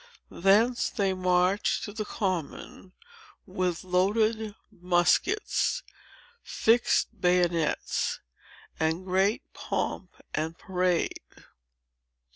Thence 0.33 0.89
they 0.89 1.13
marched 1.13 1.83
to 1.83 1.93
the 1.93 2.05
Common, 2.05 2.93
with 3.45 3.83
loaded 3.83 4.55
muskets, 4.71 5.83
fixed 6.41 7.21
bayonets, 7.21 8.19
and 8.79 9.05
great 9.05 9.43
pomp 9.53 10.15
and 10.33 10.57
parade. 10.57 11.35